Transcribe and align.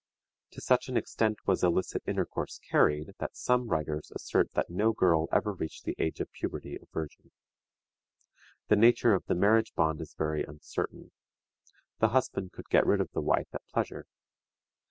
To 0.53 0.61
such 0.61 0.89
an 0.89 0.97
extent 0.97 1.37
was 1.45 1.63
illicit 1.63 2.01
intercourse 2.07 2.57
carried, 2.71 3.11
that 3.19 3.35
some 3.37 3.67
writers 3.67 4.11
assert 4.15 4.49
that 4.53 4.67
no 4.71 4.93
girl 4.93 5.27
ever 5.31 5.53
reached 5.53 5.83
the 5.83 5.93
age 5.99 6.19
of 6.19 6.31
puberty 6.31 6.75
a 6.75 6.87
virgin. 6.91 7.29
The 8.67 8.77
nature 8.77 9.13
of 9.13 9.23
the 9.27 9.35
marriage 9.35 9.75
bond 9.75 10.01
is 10.01 10.15
very 10.15 10.43
uncertain. 10.43 11.11
The 11.99 12.09
husband 12.09 12.51
could 12.51 12.69
get 12.69 12.87
rid 12.87 12.99
of 12.99 13.11
the 13.11 13.21
wife 13.21 13.49
at 13.53 13.61
pleasure. 13.71 14.07